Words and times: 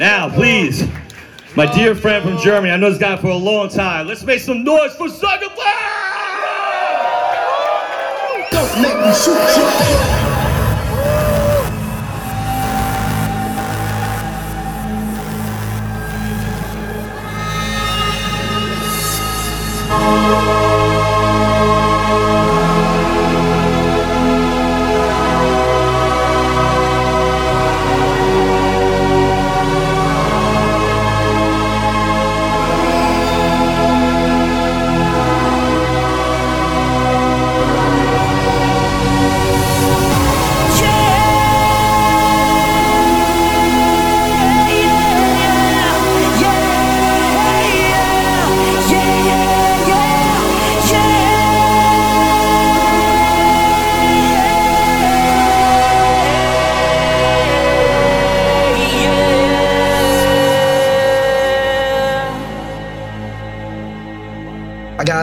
Now, 0.00 0.30
please, 0.30 0.88
my 1.56 1.70
dear 1.74 1.94
friend 1.94 2.24
from 2.24 2.38
Germany, 2.38 2.72
I 2.72 2.78
know 2.78 2.88
this 2.88 2.98
guy 2.98 3.18
for 3.18 3.26
a 3.26 3.36
long 3.36 3.68
time. 3.68 4.06
Let's 4.06 4.24
make 4.24 4.40
some 4.40 4.64
noise 4.64 4.96
for 4.96 5.10
Sacrifice! 5.10 5.58
Don't 8.50 8.80
make 8.80 8.96
me 8.96 9.12
shoot 9.12 9.36
you. 20.64 20.69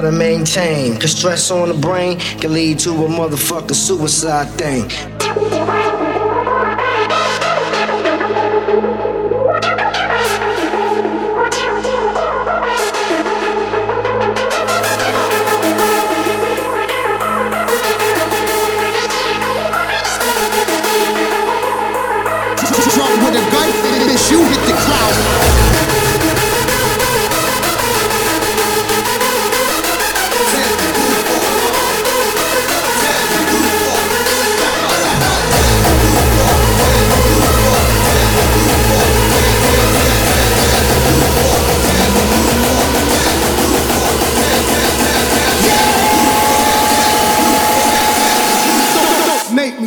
Gotta 0.01 0.11
maintain. 0.11 0.93
Cause 0.99 1.13
stress 1.13 1.49
on 1.49 1.69
the 1.69 1.73
brain 1.73 2.19
can 2.19 2.53
lead 2.53 2.77
to 2.77 2.91
a 2.91 3.07
motherfucking 3.07 3.73
suicide 3.73 4.47
thing. 4.51 5.16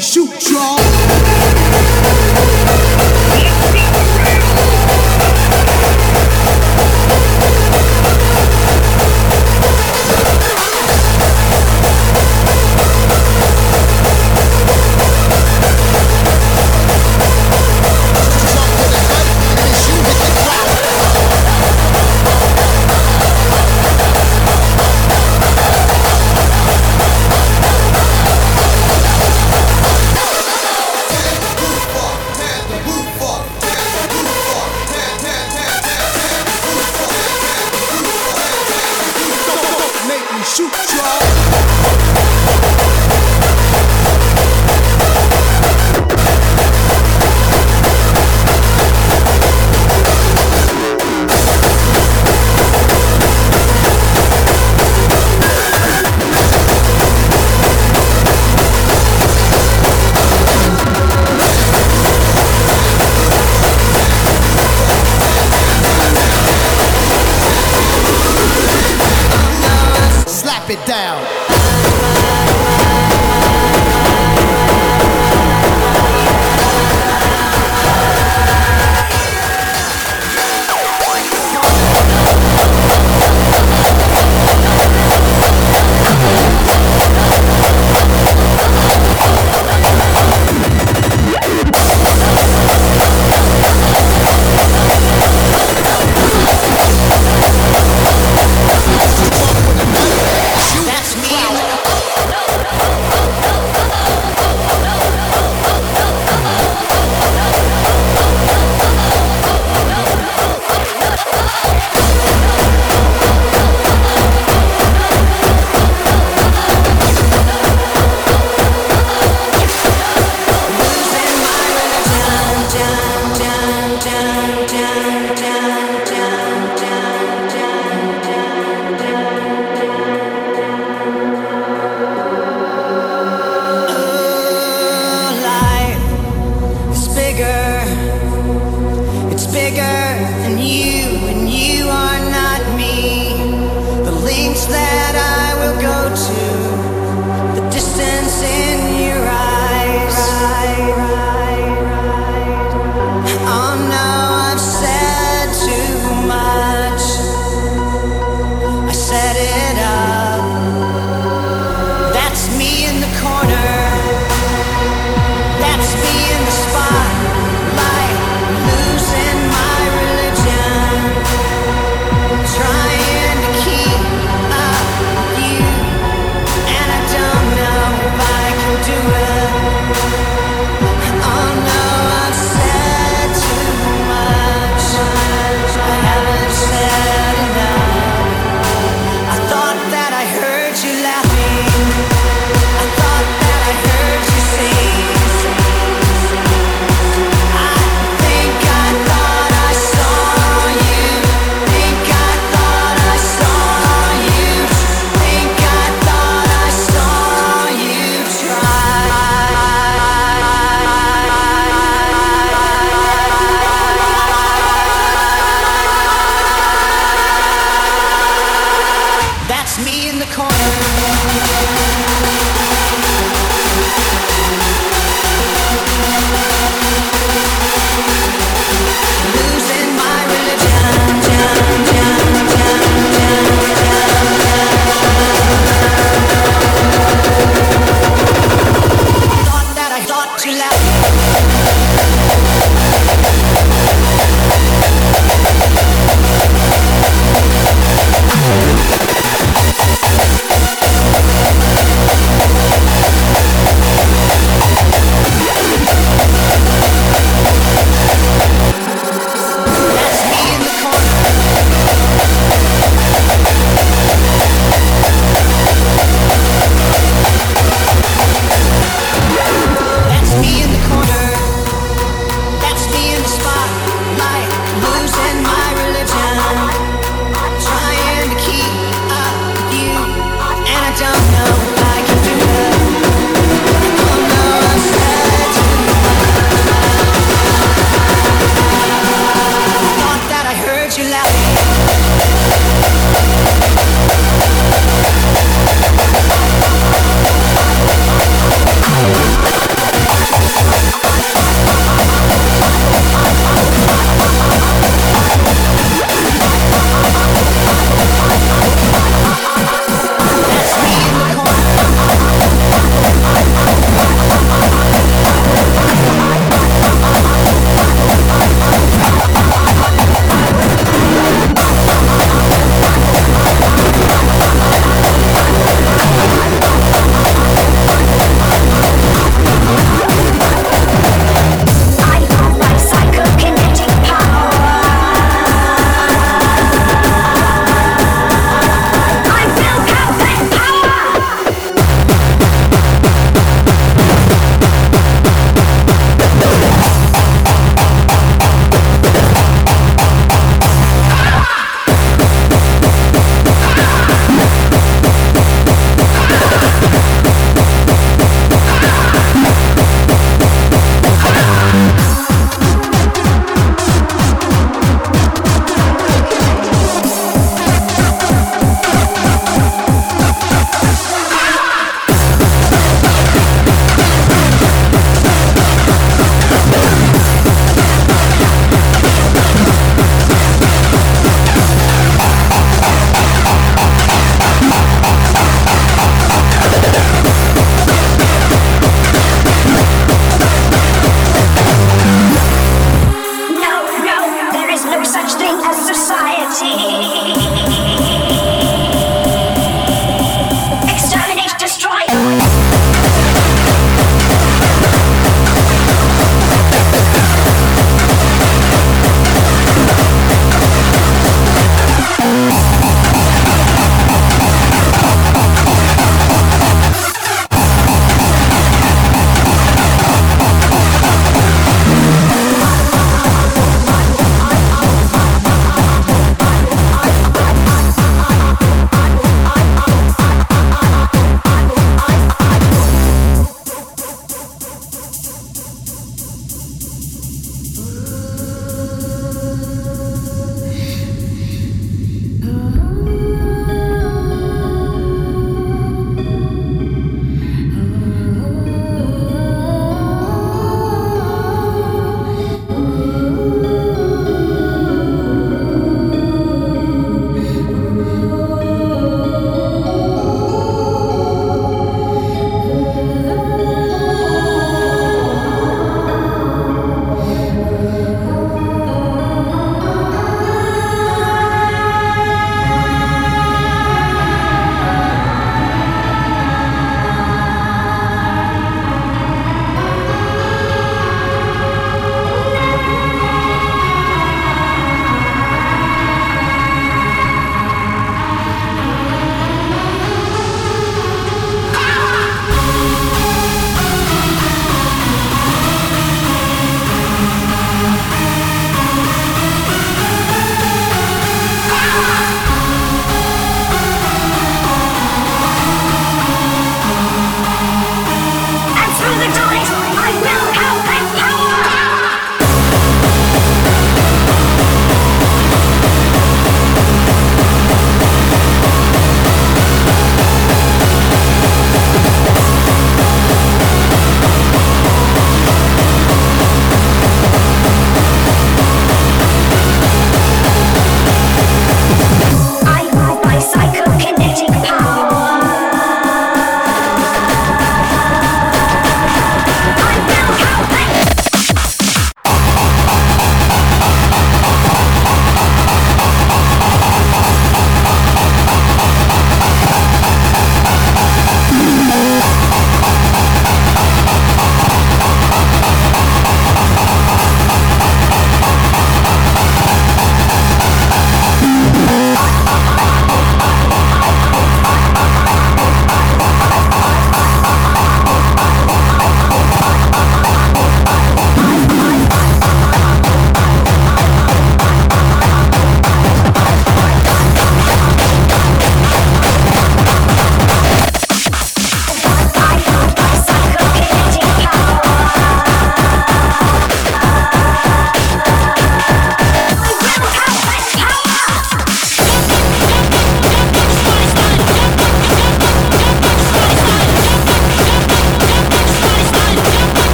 shoot, 0.00 0.50
y'all. 0.50 0.85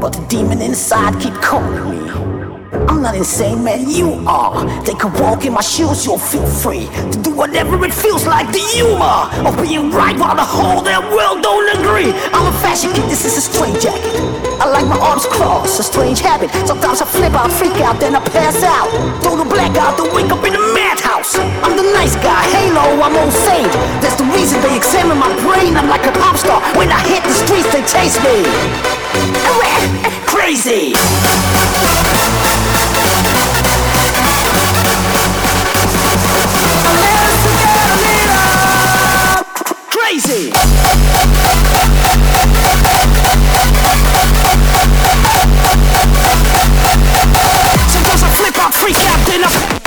But 0.00 0.10
the 0.10 0.26
demon 0.28 0.60
inside 0.60 1.20
keep 1.20 1.34
calling 1.34 1.90
me. 1.90 2.10
I'm 2.88 3.00
not 3.00 3.14
insane, 3.14 3.62
man, 3.62 3.88
you 3.88 4.10
are. 4.26 4.66
They 4.82 4.94
can 4.94 5.12
walk 5.22 5.44
in 5.44 5.52
my 5.52 5.60
shoes, 5.60 6.04
you'll 6.04 6.18
feel 6.18 6.46
free 6.46 6.86
to 7.12 7.18
do 7.22 7.30
whatever 7.30 7.84
it 7.84 7.94
feels 7.94 8.26
like. 8.26 8.50
The 8.50 8.58
humor 8.58 9.30
of 9.46 9.54
being 9.62 9.90
right 9.90 10.18
while 10.18 10.34
the 10.34 10.42
whole 10.42 10.82
damn 10.82 11.06
world 11.14 11.42
don't 11.42 11.68
agree. 11.78 12.10
I'm 12.34 12.46
a 12.52 12.56
fashion 12.58 12.90
kid, 12.92 13.08
this 13.08 13.24
is 13.24 13.36
a 13.38 13.40
straight 13.40 13.80
jacket. 13.80 14.18
I 14.58 14.66
like 14.66 14.86
my 14.86 14.98
arms 14.98 15.26
crossed, 15.26 15.78
a 15.78 15.84
strange 15.84 16.18
habit. 16.18 16.50
Sometimes 16.66 17.00
I 17.00 17.06
flip 17.06 17.34
out, 17.34 17.52
freak 17.52 17.78
out, 17.86 18.00
then 18.00 18.16
I 18.16 18.20
pass 18.20 18.62
out. 18.64 18.90
Throw 19.22 19.36
the 19.36 19.44
blackout, 19.44 19.96
then 19.96 20.12
wake 20.12 20.32
up 20.32 20.44
in 20.44 20.54
the 20.54 20.65
madhouse. 21.16 21.36
I'm 21.64 21.76
the 21.76 21.82
nice 21.82 22.16
guy, 22.16 22.42
halo, 22.50 23.02
I'm 23.02 23.16
on 23.16 23.30
stage. 23.30 23.72
That's 24.02 24.16
the 24.16 24.24
reason 24.24 24.60
they 24.60 24.76
examine 24.76 25.18
my 25.18 25.32
brain. 25.42 25.76
I'm 25.76 25.88
like 25.88 26.06
a 26.06 26.12
pop 26.12 26.36
star. 26.36 26.60
When 26.76 26.90
I 26.90 27.00
hit 27.06 27.22
the 27.22 27.32
streets, 27.32 27.70
they 27.72 27.82
chase 27.82 28.18
me. 28.22 28.44
Crazy. 30.26 30.94
Crazy. 39.90 40.52
Sometimes 47.88 48.22
I 48.22 48.30
flip 48.36 48.58
out, 48.58 48.74
freak 48.74 48.96
out, 48.96 49.26
then 49.26 49.44
I. 49.44 49.85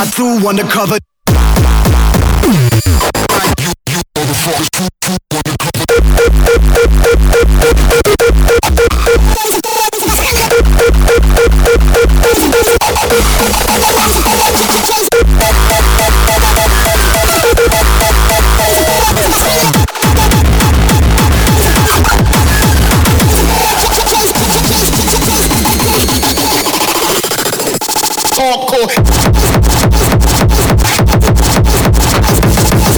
I 0.00 0.04
do 0.10 0.48
undercover. 0.48 0.98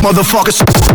motherfuckers. 0.03 0.90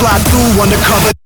slide 0.00 0.22
through 0.28 0.62
undercover. 0.62 1.19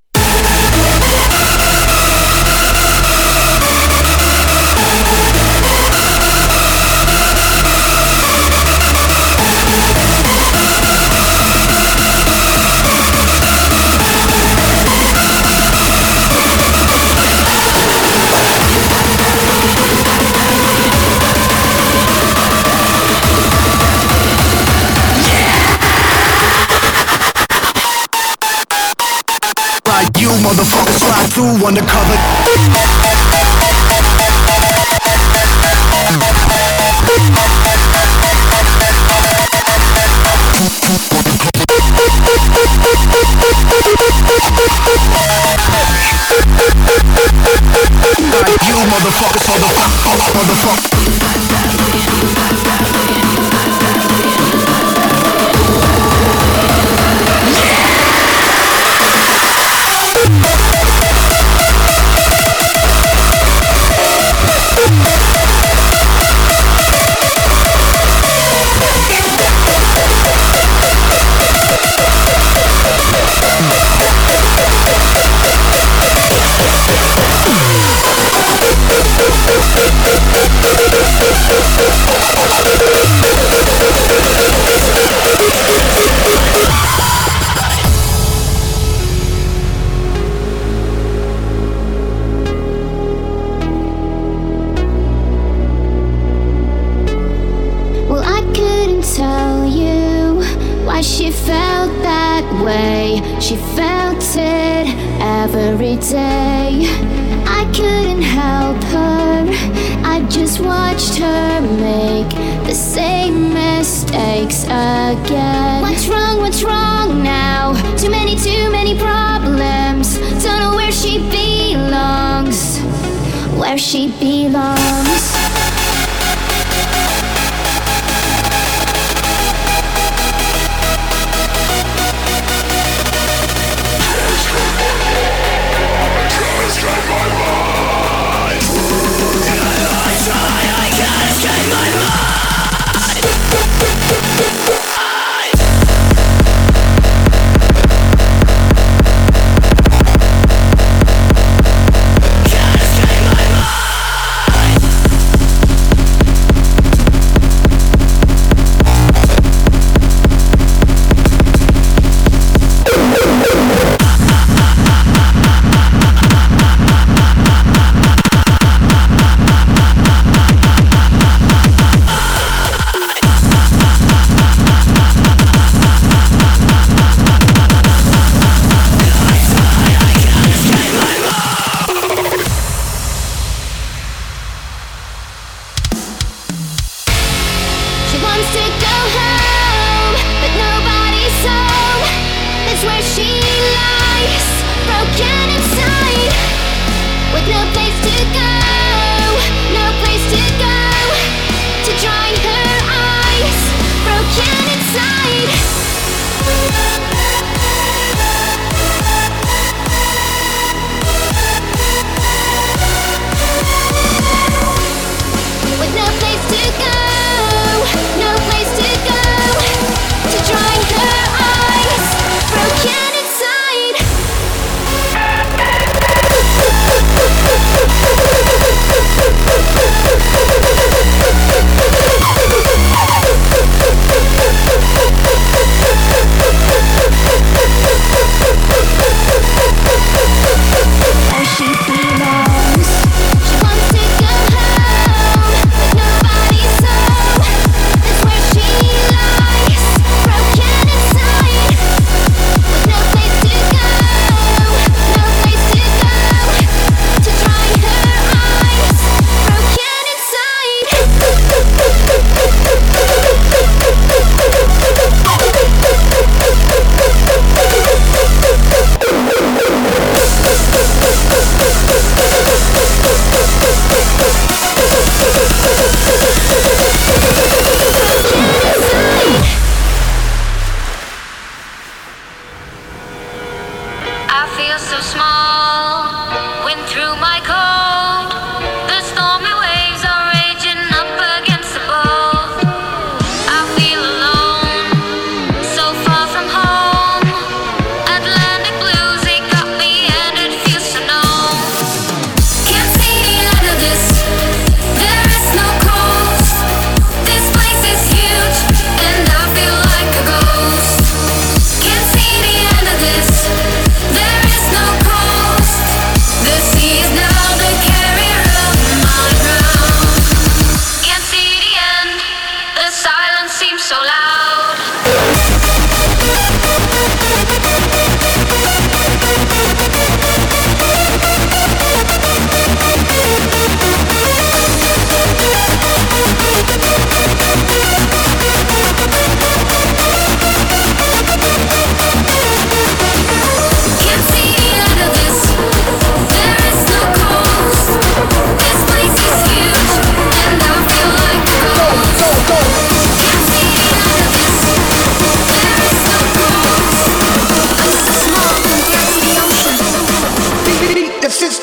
motherfuckers 30.43 31.03
ride 31.07 31.33
through 31.33 31.67
undercover. 31.67 33.14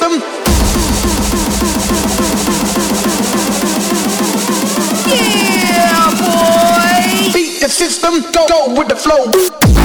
Yeah, 0.02 0.18
boy. 6.18 7.32
Beat 7.34 7.62
the 7.62 7.70
system. 7.70 8.22
Go, 8.32 8.48
go 8.48 8.74
with 8.80 8.88
the 8.88 8.96
flow. 8.96 9.81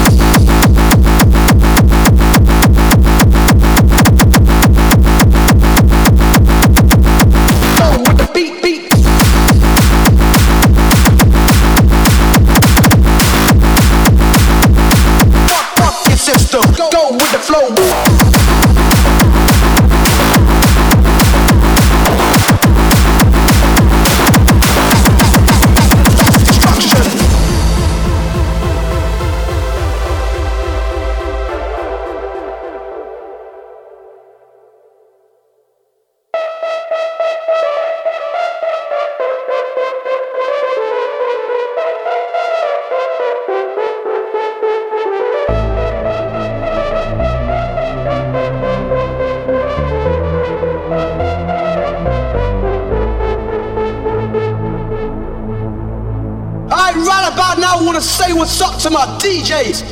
My 59.57 59.62
DJs. 59.62 59.86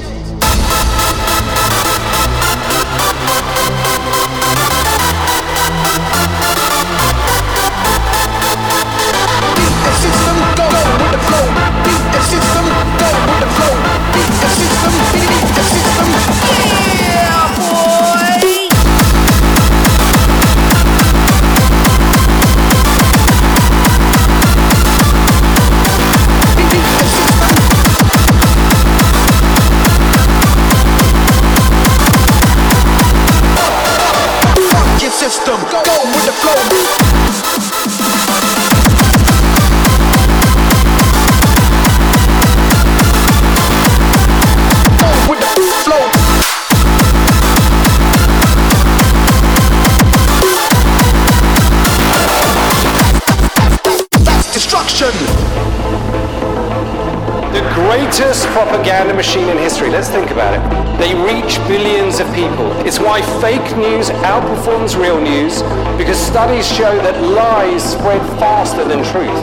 Propaganda 58.85 59.15
machine 59.15 59.49
in 59.49 59.57
history. 59.57 59.89
Let's 59.89 60.09
think 60.09 60.31
about 60.31 60.53
it. 60.53 60.61
They 60.99 61.15
reach 61.15 61.57
billions 61.67 62.21
of 62.21 62.27
people. 62.35 62.69
It's 62.85 63.01
why 63.01 63.23
fake 63.41 63.65
news 63.79 64.11
outperforms 64.29 65.01
real 65.01 65.19
news 65.19 65.63
because 65.97 66.19
studies 66.19 66.69
show 66.69 66.93
that 67.01 67.17
lies 67.23 67.83
spread 67.83 68.21
faster 68.39 68.85
than 68.85 69.01
truth. 69.03 69.41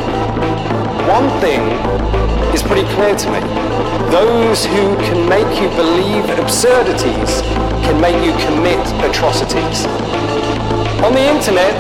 One 1.10 1.26
thing 1.42 1.62
is 2.54 2.62
pretty 2.62 2.86
clear 2.94 3.16
to 3.18 3.28
me. 3.34 3.40
Those 4.14 4.64
who 4.66 4.96
can 5.10 5.28
make 5.28 5.50
you 5.58 5.70
believe 5.74 6.30
absurdities 6.38 7.42
can 7.82 8.00
make 8.00 8.22
you 8.22 8.38
commit 8.46 8.78
atrocities. 9.02 9.90
On 11.02 11.14
the 11.18 11.26
internet, 11.34 11.74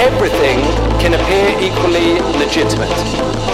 everything 0.00 0.56
can 1.04 1.12
appear 1.12 1.52
equally 1.60 2.16
legitimate 2.40 3.53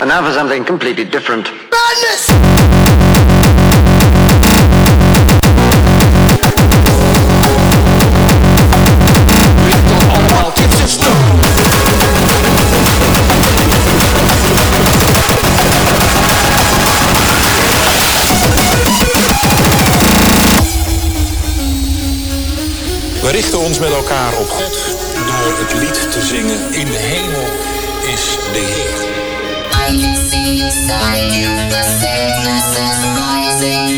And 0.00 0.08
now 0.10 0.24
for 0.24 0.32
something 0.32 0.64
completely 0.64 1.04
different. 1.04 1.50
Madness! 1.72 2.28
We 23.22 23.30
richten 23.30 23.58
ons 23.58 23.78
met 23.78 23.92
elkaar 23.92 24.38
op 24.38 24.48
God 24.48 24.78
door 25.26 25.58
het 25.58 25.74
lied 25.74 26.12
te 26.12 26.20
zingen 26.22 26.72
In 26.72 26.86
de 26.86 26.98
inside 30.88 31.34
you 31.34 31.48
the 31.68 31.82
sickness 32.00 32.68
is 32.78 33.04
rising. 33.20 33.97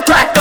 Track. 0.00 0.31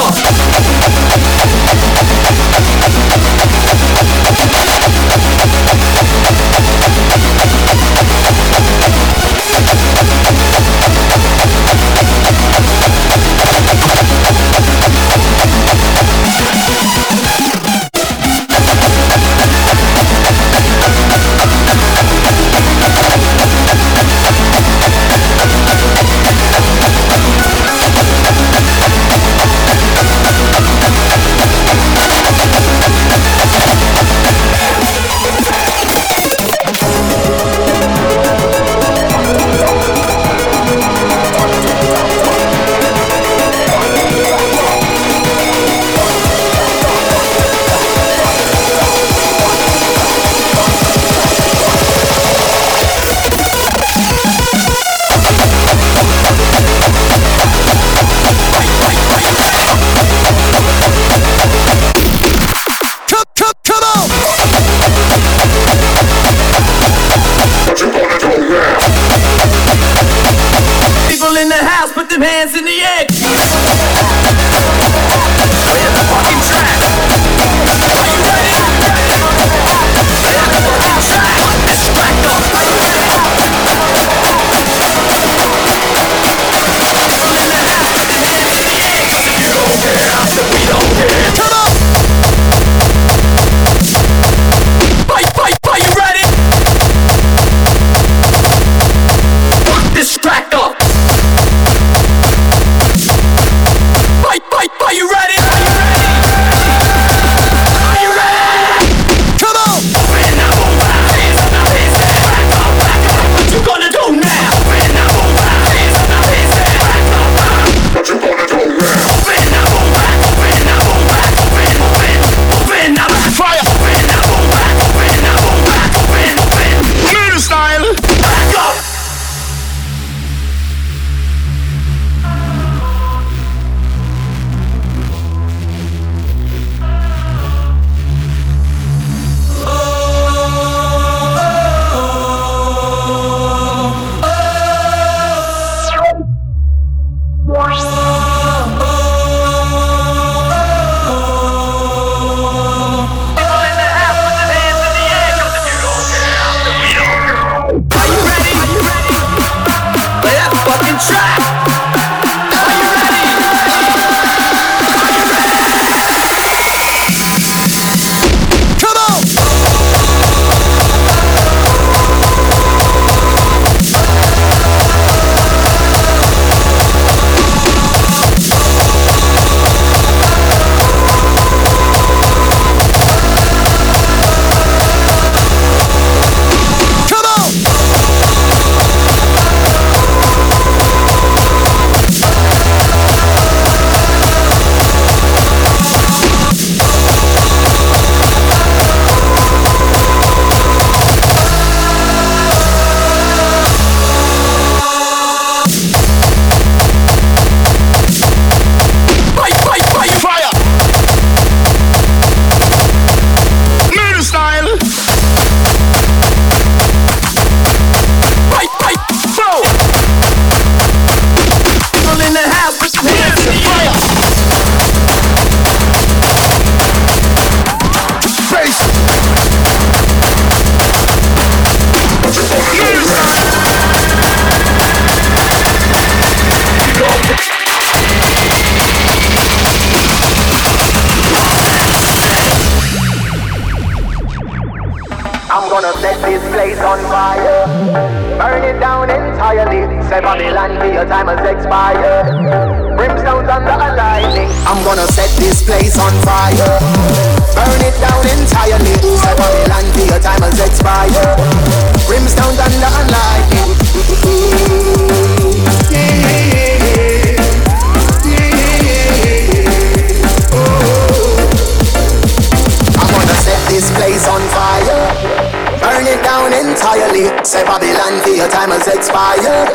Time 278.62 278.70
has 278.70 278.88
expired. 278.88 279.70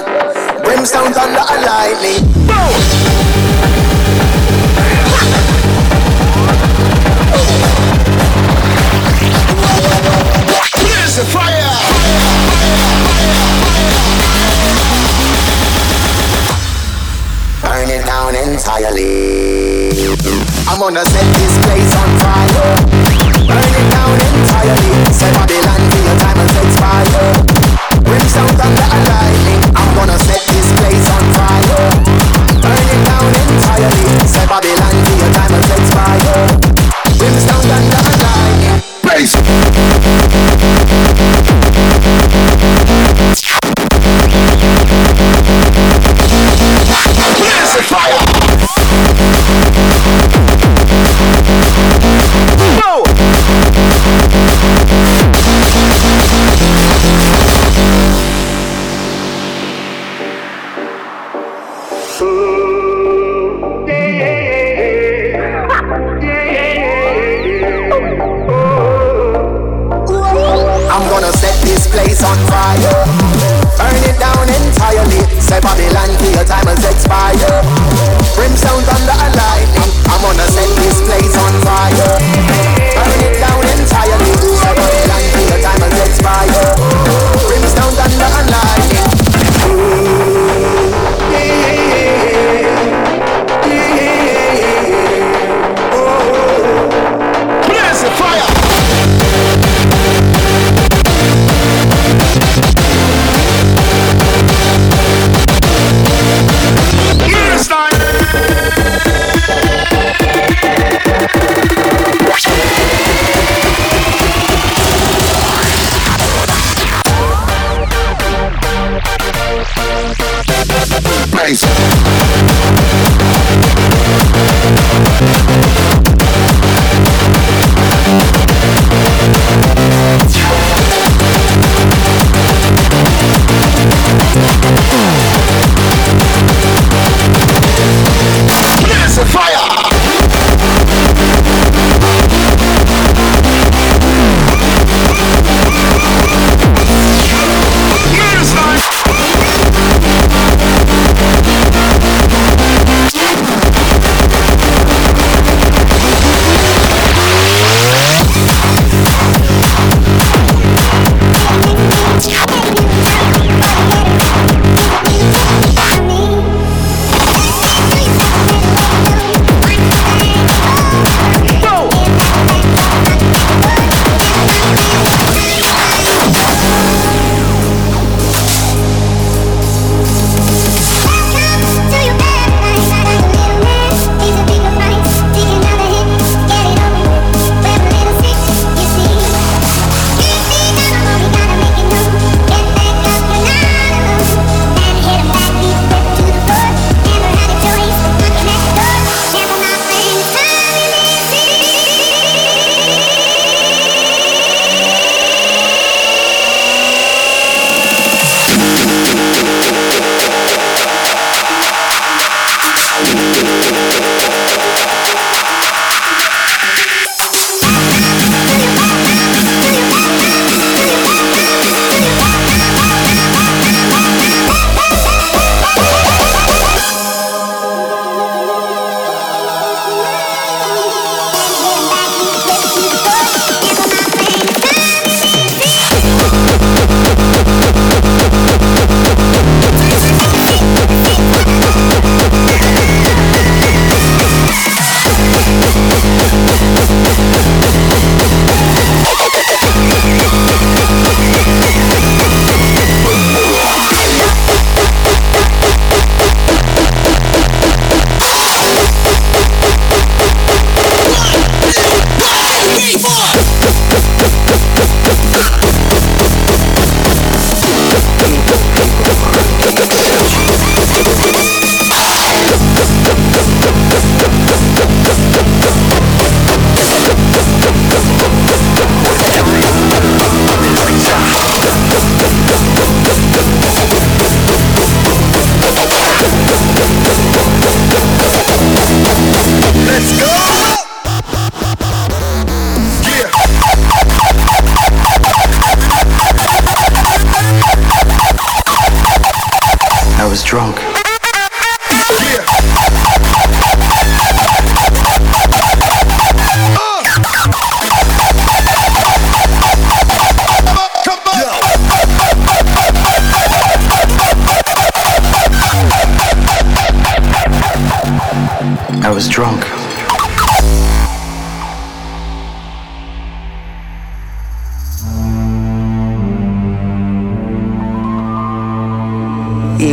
Brimstones 0.63 1.17
under 1.17 1.41
a 1.41 1.57
lightning. 1.67 2.47
Here's 2.47 2.96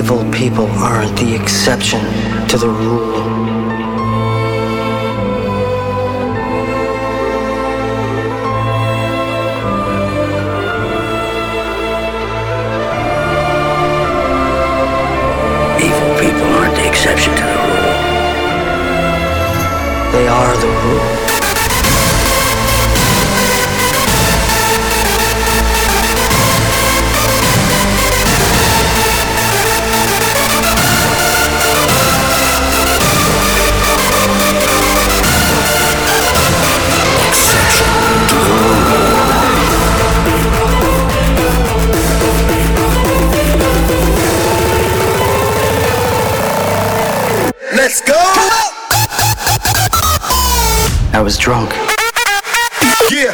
evil 0.04 0.30
people 0.34 0.68
are 0.84 1.06
the 1.16 1.34
exception 1.34 2.02
to 2.50 2.58
the 2.58 2.68
rule. 2.68 3.24
Evil 15.80 16.12
people 16.20 16.48
aren't 16.58 16.76
the 16.76 16.86
exception 16.86 17.34
to 17.34 17.44
the 17.44 17.60
rule. 17.70 17.96
They 20.12 20.28
are 20.28 20.58
the 20.58 20.68
rule. 20.68 21.13
go! 48.06 48.14
I 51.14 51.22
was 51.24 51.38
drunk. 51.38 51.72
Yeah. 53.12 53.34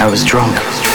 I 0.00 0.06
was 0.08 0.24
drunk. 0.24 0.87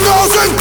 Manos 0.00 0.30
en 0.46 0.56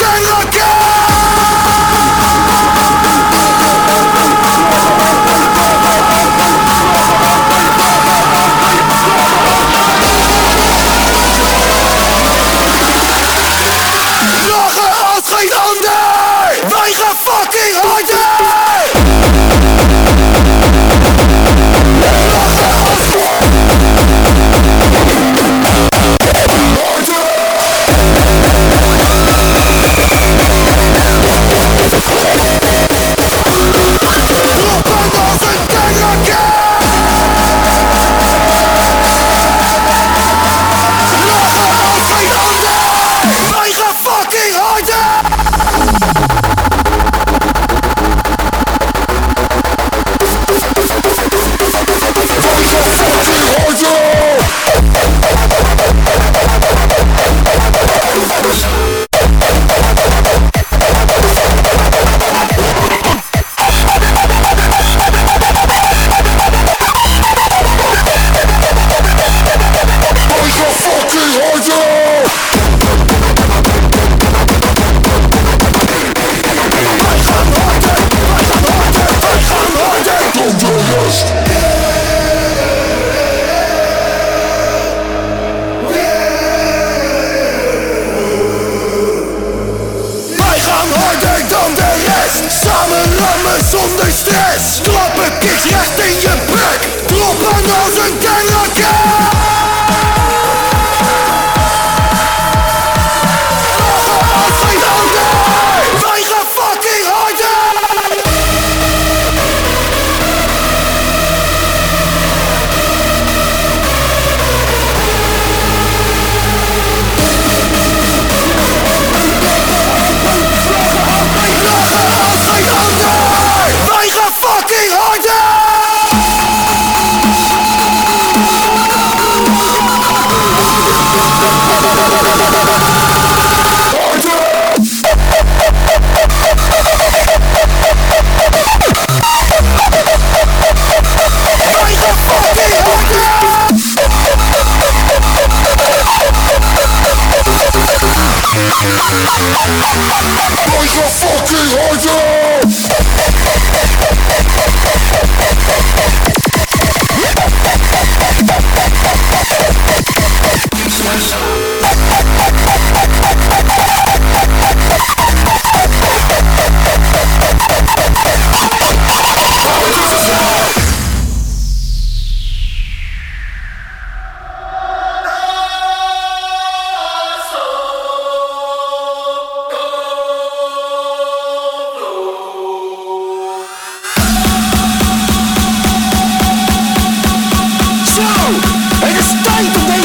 fight 189.67 189.98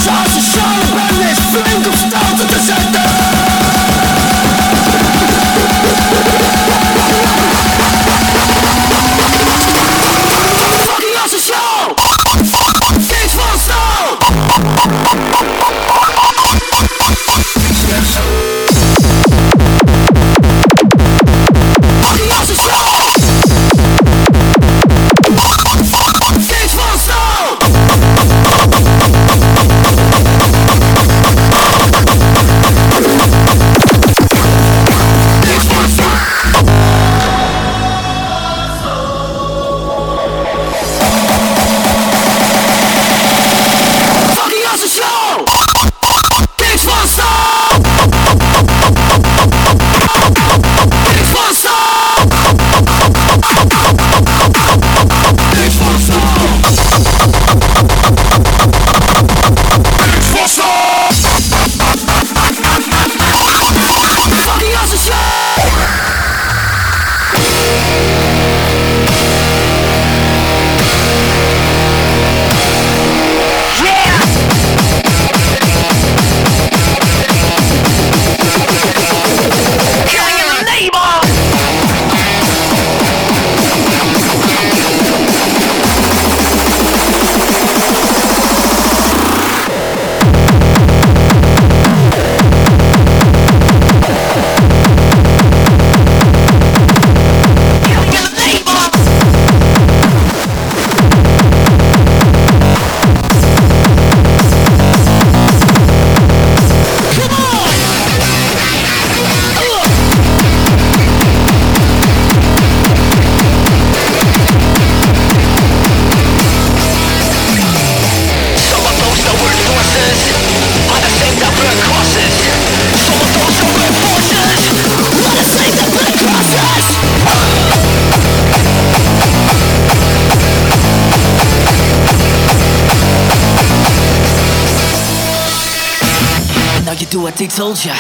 what 137.35 137.41
they 137.41 137.49
told 137.49 137.85
ya. 137.85 137.95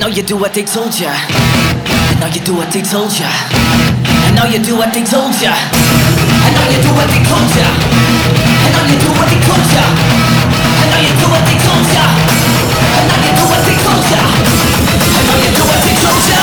I 0.00 0.08
you 0.08 0.22
do 0.22 0.38
what 0.38 0.54
they 0.54 0.64
told 0.64 0.98
ya. 0.98 1.12
I 1.12 2.16
know 2.18 2.32
you 2.32 2.40
do 2.40 2.56
what 2.56 2.72
they 2.72 2.80
told 2.80 3.12
ya. 3.12 3.28
I 3.28 4.32
know 4.32 4.48
you 4.48 4.56
do 4.64 4.72
what 4.74 4.88
they 4.94 5.04
told 5.04 5.36
ya. 5.36 5.52
I 5.52 6.48
know 6.56 6.64
you 6.72 6.80
do 6.80 6.96
what 6.96 7.12
they 7.12 7.20
told 7.28 7.52
ya. 7.52 7.68
I 7.68 8.72
know 8.72 8.88
you 8.88 8.96
do 9.04 9.12
what 9.12 9.28
they 9.28 9.36
told 9.44 9.68
ya. 9.68 9.84
I 9.84 10.88
know 10.88 11.00
you 11.04 11.12
do 11.12 11.28
what 11.28 11.44
they 11.44 11.60
told 11.60 11.84
ya. 11.92 12.04
I 12.88 13.04
know 13.04 13.20
you 13.20 13.32
do 13.36 13.44
what 13.52 13.60
they 13.68 13.76
told 13.84 14.00
ya. 14.08 14.22
I 15.12 15.20
know 15.28 15.36
you 15.36 15.52
do 15.52 15.64
what 15.68 15.80
they 15.84 15.94
told 16.00 16.24
ya. 16.32 16.41